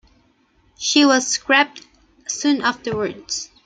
She 0.79 1.05
was 1.05 1.27
scrapped 1.27 1.83
soon 2.25 2.63
afterwards. 2.63 3.51